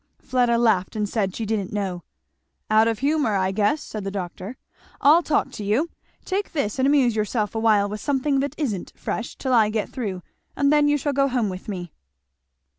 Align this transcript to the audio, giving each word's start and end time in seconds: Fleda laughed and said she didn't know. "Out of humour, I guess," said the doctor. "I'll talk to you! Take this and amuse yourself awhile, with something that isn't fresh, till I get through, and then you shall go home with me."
Fleda 0.19 0.57
laughed 0.57 0.95
and 0.95 1.07
said 1.07 1.35
she 1.35 1.45
didn't 1.45 1.71
know. 1.71 2.01
"Out 2.71 2.87
of 2.87 2.97
humour, 2.97 3.35
I 3.35 3.51
guess," 3.51 3.83
said 3.83 4.03
the 4.03 4.09
doctor. 4.09 4.57
"I'll 4.99 5.21
talk 5.21 5.51
to 5.51 5.63
you! 5.63 5.91
Take 6.25 6.53
this 6.53 6.79
and 6.79 6.87
amuse 6.87 7.15
yourself 7.15 7.53
awhile, 7.53 7.87
with 7.87 8.01
something 8.01 8.39
that 8.39 8.55
isn't 8.57 8.93
fresh, 8.95 9.35
till 9.35 9.53
I 9.53 9.69
get 9.69 9.89
through, 9.89 10.23
and 10.55 10.73
then 10.73 10.87
you 10.87 10.97
shall 10.97 11.13
go 11.13 11.27
home 11.27 11.49
with 11.49 11.67
me." 11.69 11.93